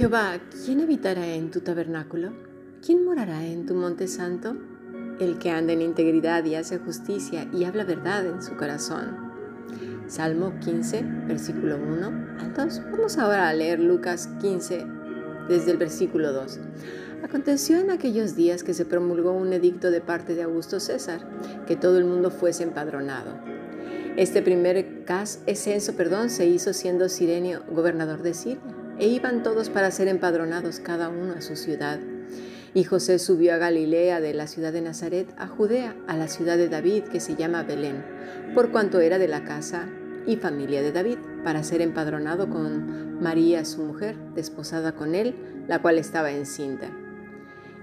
[0.00, 2.32] Jehová, ¿quién habitará en tu tabernáculo?
[2.82, 4.56] ¿Quién morará en tu monte santo?
[5.20, 9.30] El que anda en integridad y hace justicia y habla verdad en su corazón.
[10.06, 12.80] Salmo 15, versículo 1 al 2.
[12.92, 14.86] Vamos ahora a leer Lucas 15,
[15.50, 16.60] desde el versículo 2.
[17.22, 21.28] Aconteció en aquellos días que se promulgó un edicto de parte de Augusto César,
[21.66, 23.34] que todo el mundo fuese empadronado.
[24.16, 25.04] Este primer
[25.52, 30.78] censo perdón, se hizo siendo Sirenio gobernador de Siria, e iban todos para ser empadronados
[30.78, 31.98] cada uno a su ciudad.
[32.74, 36.56] Y José subió a Galilea de la ciudad de Nazaret a Judea, a la ciudad
[36.56, 38.04] de David que se llama Belén,
[38.54, 39.88] por cuanto era de la casa
[40.26, 45.34] y familia de David, para ser empadronado con María su mujer, desposada con él,
[45.66, 46.90] la cual estaba encinta.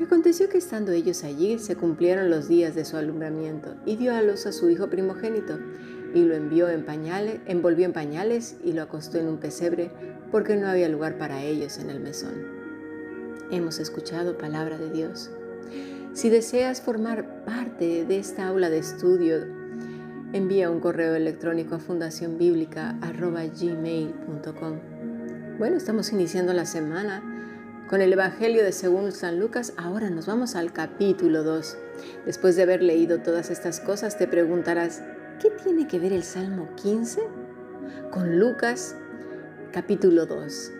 [0.00, 4.14] Y aconteció que estando ellos allí se cumplieron los días de su alumbramiento, y dio
[4.14, 5.58] a luz a su hijo primogénito,
[6.14, 9.90] y lo envió en pañales, envolvió en pañales y lo acostó en un pesebre,
[10.30, 12.62] porque no había lugar para ellos en el mesón
[13.52, 15.30] hemos escuchado palabra de Dios.
[16.14, 19.46] Si deseas formar parte de esta aula de estudio,
[20.32, 24.78] envía un correo electrónico a fundacionbiblica.gmail.com.
[25.58, 27.22] Bueno, estamos iniciando la semana
[27.88, 29.74] con el Evangelio de según San Lucas.
[29.76, 31.76] Ahora nos vamos al capítulo 2.
[32.24, 35.02] Después de haber leído todas estas cosas, te preguntarás,
[35.42, 37.20] ¿qué tiene que ver el Salmo 15
[38.12, 38.96] con Lucas
[39.72, 40.72] capítulo 2?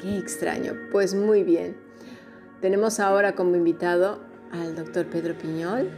[0.00, 0.74] Qué extraño.
[0.90, 1.76] Pues muy bien.
[2.60, 5.88] Tenemos ahora como invitado al doctor Pedro Piñol.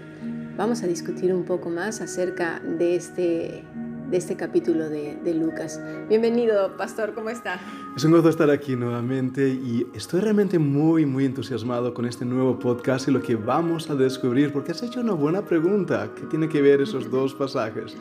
[0.58, 3.64] Vamos a discutir un poco más acerca de este,
[4.12, 5.80] de este capítulo de, de Lucas.
[6.06, 7.58] Bienvenido, pastor, ¿cómo está?
[7.96, 12.58] Es un gozo estar aquí nuevamente y estoy realmente muy, muy entusiasmado con este nuevo
[12.58, 16.10] podcast y lo que vamos a descubrir, porque has hecho una buena pregunta.
[16.14, 17.96] ¿Qué tiene que ver esos dos pasajes?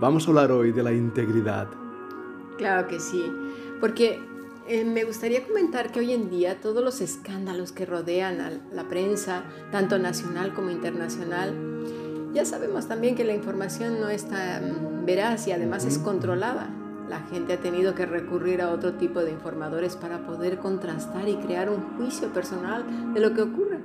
[0.00, 1.68] Vamos a hablar hoy de la integridad.
[2.58, 3.24] Claro que sí,
[3.80, 4.18] porque
[4.66, 8.88] eh, me gustaría comentar que hoy en día todos los escándalos que rodean a la
[8.88, 11.54] prensa, tanto nacional como internacional,
[12.32, 16.68] ya sabemos también que la información no es tan veraz y además es controlada.
[17.08, 21.36] La gente ha tenido que recurrir a otro tipo de informadores para poder contrastar y
[21.36, 23.80] crear un juicio personal de lo que ocurre,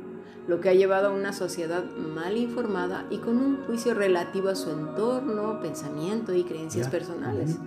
[0.48, 4.56] lo que ha llevado a una sociedad mal informada y con un juicio relativo a
[4.56, 7.58] su entorno, pensamiento y creencias personales.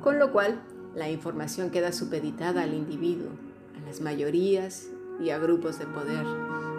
[0.00, 0.60] Con lo cual,
[0.94, 3.30] la información queda supeditada al individuo,
[3.80, 4.88] a las mayorías
[5.20, 6.24] y a grupos de poder.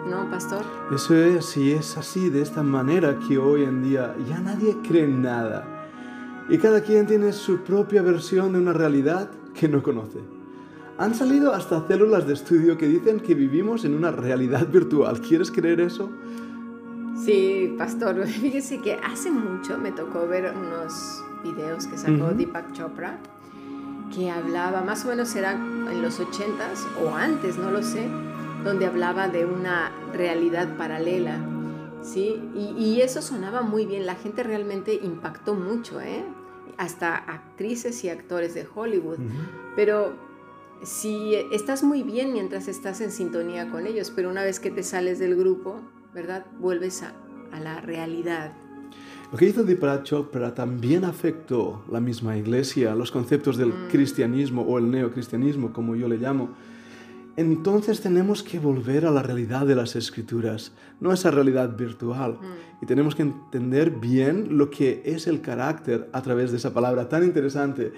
[0.08, 0.64] ¿No, pastor?
[0.92, 5.04] Eso es así, es así, de esta manera que hoy en día ya nadie cree
[5.04, 5.71] en nada.
[6.48, 10.18] Y cada quien tiene su propia versión de una realidad que no conoce.
[10.98, 15.20] Han salido hasta células de estudio que dicen que vivimos en una realidad virtual.
[15.20, 16.10] ¿Quieres creer eso?
[17.24, 18.26] Sí, pastor.
[18.26, 23.18] Fíjese que hace mucho me tocó ver unos videos que sacó Deepak Chopra
[24.14, 28.08] que hablaba, más o menos era en los 80s o antes, no lo sé,
[28.62, 31.38] donde hablaba de una realidad paralela.
[32.02, 32.42] ¿Sí?
[32.54, 36.24] Y, eso sonaba muy bien, la gente realmente impactó mucho, ¿eh?
[36.78, 39.18] hasta actrices y actores de Hollywood.
[39.76, 40.12] Pero
[40.82, 44.82] si estás muy bien mientras estás en sintonía con ellos, pero una vez que te
[44.82, 45.80] sales del grupo,
[46.14, 46.46] ¿verdad?
[46.58, 47.14] Vuelves a,
[47.52, 48.52] a la realidad.
[49.30, 53.88] Lo que hizo Deepak Chopra también afectó la misma iglesia, los conceptos del mm.
[53.90, 56.50] cristianismo o el neocristianismo, como yo le llamo.
[57.36, 62.32] Entonces tenemos que volver a la realidad de las escrituras, no a esa realidad virtual.
[62.34, 62.82] Mm.
[62.82, 67.08] Y tenemos que entender bien lo que es el carácter a través de esa palabra
[67.08, 67.92] tan interesante.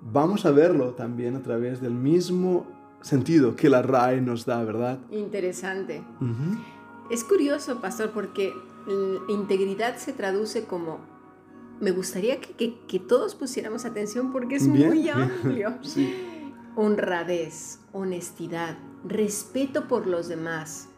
[0.00, 2.66] Vamos a verlo también a través del mismo
[3.02, 4.98] sentido que la RAE nos da, ¿verdad?
[5.10, 6.02] Interesante.
[7.10, 8.54] Es curioso, pastor, porque
[9.28, 11.00] integridad se traduce como,
[11.80, 15.74] me gustaría que, todos pusiéramos atención porque es muy amplio.
[16.82, 20.88] Honradez, honestidad, respeto por los demás,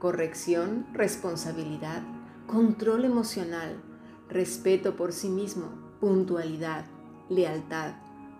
[0.00, 2.02] corrección, responsabilidad,
[2.48, 3.80] control emocional,
[4.28, 5.68] respeto por sí mismo,
[6.00, 6.84] puntualidad,
[7.28, 7.92] lealtad,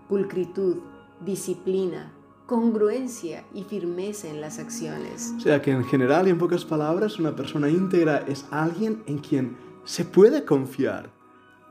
[0.08, 0.78] pulcritud,
[1.24, 2.12] disciplina,
[2.46, 5.32] congruencia y firmeza en las acciones.
[5.36, 9.18] O sea que en general y en pocas palabras, una persona íntegra es alguien en
[9.18, 11.12] quien se puede confiar.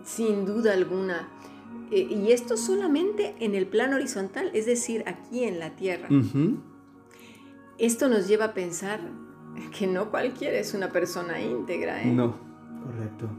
[0.01, 1.27] Sin duda alguna.
[1.91, 6.07] Eh, y esto solamente en el plano horizontal, es decir, aquí en la tierra.
[7.77, 8.99] Esto nos lleva a pensar
[9.77, 12.03] que no cualquiera es una persona íntegra.
[12.03, 12.07] ¿eh?
[12.07, 12.35] No,
[12.83, 13.29] correcto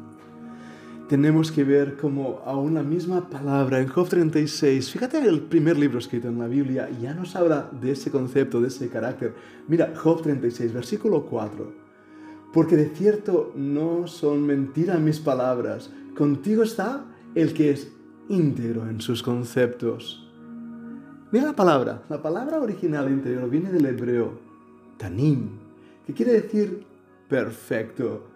[1.10, 5.98] tenemos que ver como aún la misma palabra en Job 36, fíjate el primer libro
[5.98, 9.34] escrito en la Biblia, ya nos habla de ese concepto, de ese carácter.
[9.66, 11.72] Mira, Job 36, versículo 4.
[12.52, 17.04] Porque de cierto no son mentiras mis palabras, contigo está
[17.34, 17.90] el que es
[18.30, 20.26] íntegro en sus conceptos.
[21.32, 22.02] Mira la palabra.
[22.08, 24.38] La palabra original interior viene del hebreo
[24.96, 25.48] tanim,
[26.06, 26.84] que quiere decir
[27.28, 28.28] perfecto.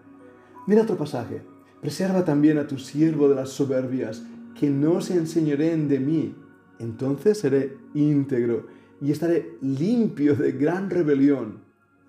[0.66, 1.42] Mira otro pasaje.
[1.80, 4.24] Preserva también a tu siervo de las soberbias,
[4.58, 6.34] que no se enseñoreen de mí.
[6.78, 8.66] Entonces seré íntegro
[9.00, 11.58] y estaré limpio de gran rebelión.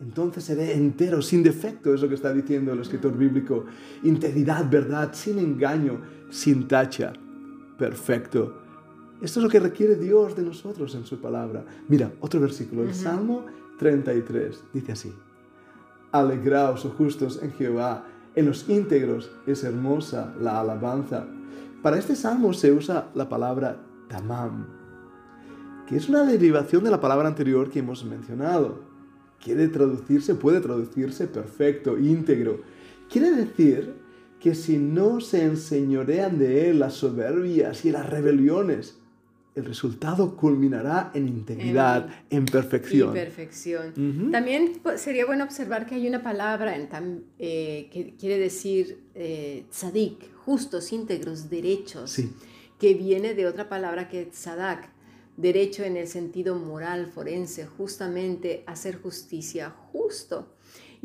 [0.01, 3.65] Entonces seré entero, sin defecto, es lo que está diciendo el escritor bíblico.
[4.03, 7.13] Integridad, verdad, sin engaño, sin tacha.
[7.77, 8.62] Perfecto.
[9.22, 11.66] Esto es lo que requiere Dios de nosotros en su palabra.
[11.88, 13.45] Mira, otro versículo, el Salmo
[13.80, 15.13] 33, dice así.
[16.12, 18.06] Alegraos, oh justos, en Jehová,
[18.36, 21.25] en los íntegros es hermosa la alabanza.
[21.81, 24.68] Para este salmo se usa la palabra tamam,
[25.88, 28.80] que es una derivación de la palabra anterior que hemos mencionado.
[29.44, 32.62] Quiere traducirse, puede traducirse perfecto, íntegro.
[33.10, 34.05] Quiere decir
[34.39, 38.97] que si no se enseñorean de él las soberbias y las rebeliones,
[39.55, 43.13] el resultado culminará en integridad, en, perfección.
[43.13, 44.29] perfección.
[44.31, 50.35] También sería bueno observar que hay una palabra en eh, que quiere decir eh, tzadik,
[50.35, 52.19] justos, íntegros, derechos,
[52.77, 54.89] que viene de otra palabra que tzadak,
[55.37, 60.55] derecho en el sentido moral, forense, justamente hacer justicia, justo.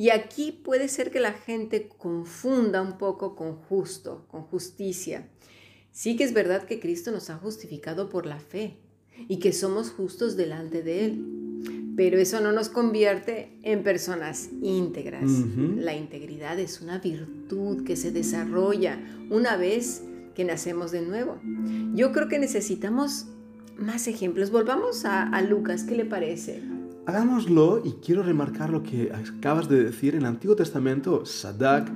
[0.00, 5.28] Y aquí puede ser que la gente confunda un poco con justo, con justicia.
[5.92, 8.78] Sí que es verdad que Cristo nos ha justificado por la fe
[9.28, 15.30] y que somos justos delante de Él, pero eso no nos convierte en personas íntegras.
[15.76, 18.98] La integridad es una virtud que se desarrolla
[19.28, 20.02] una vez
[20.34, 21.38] que nacemos de nuevo.
[21.92, 23.26] Yo creo que necesitamos
[23.76, 24.50] más ejemplos.
[24.50, 26.62] Volvamos a, Lucas, ¿qué le parece?
[27.06, 30.14] Hagámoslo y quiero remarcar lo que acabas de decir.
[30.14, 31.90] En el Antiguo Testamento, Sadak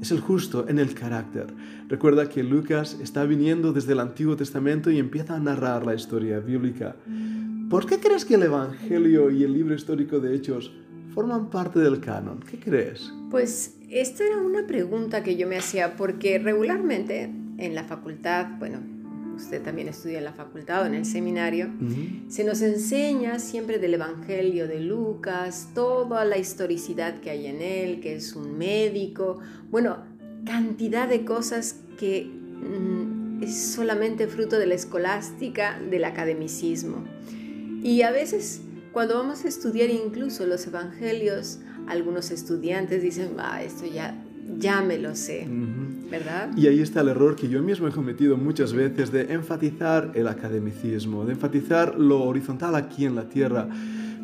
[0.00, 1.46] es el justo en el carácter.
[1.88, 6.40] Recuerda que Lucas está viniendo desde el Antiguo Testamento y empieza a narrar la historia
[6.40, 6.96] bíblica.
[7.68, 10.72] ¿Por qué crees que el Evangelio y el libro histórico de Hechos
[11.14, 12.40] forman parte del canon?
[12.40, 13.12] ¿Qué crees?
[13.30, 18.78] Pues esta era una pregunta que yo me hacía porque regularmente en la facultad, bueno,
[19.38, 21.70] usted también estudia en la facultad o en el seminario,
[22.28, 28.00] se nos enseña siempre del Evangelio de Lucas, toda la historicidad que hay en él,
[28.00, 29.40] que es un médico,
[29.70, 30.04] bueno,
[30.44, 37.04] cantidad de cosas que mm, es solamente fruto de la escolástica, del academicismo.
[37.82, 38.60] Y a veces
[38.92, 44.20] cuando vamos a estudiar incluso los evangelios, algunos estudiantes dicen, ah, esto ya,
[44.58, 45.46] ya me lo sé.
[46.10, 46.50] ¿Verdad?
[46.56, 50.28] Y ahí está el error que yo mismo he cometido muchas veces de enfatizar el
[50.28, 53.68] academicismo, de enfatizar lo horizontal aquí en la tierra.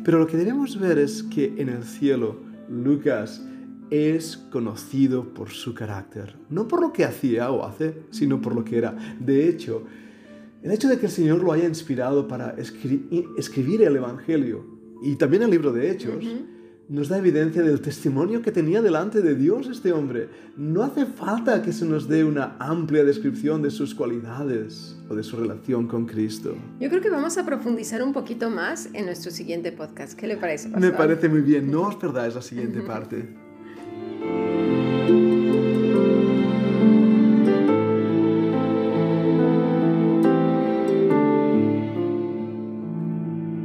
[0.03, 2.37] Pero lo que debemos ver es que en el cielo
[2.69, 3.43] Lucas
[3.89, 8.65] es conocido por su carácter, no por lo que hacía o hace, sino por lo
[8.65, 8.95] que era.
[9.19, 9.83] De hecho,
[10.63, 14.65] el hecho de que el Señor lo haya inspirado para escribir el Evangelio
[15.03, 16.25] y también el libro de Hechos,
[16.87, 20.29] nos da evidencia del testimonio que tenía delante de Dios este hombre.
[20.55, 25.23] No hace falta que se nos dé una amplia descripción de sus cualidades o de
[25.23, 26.55] su relación con Cristo.
[26.79, 30.17] Yo creo que vamos a profundizar un poquito más en nuestro siguiente podcast.
[30.17, 30.69] ¿Qué le parece?
[30.69, 31.71] Me parece muy bien.
[31.71, 33.44] No os perdáis la siguiente parte.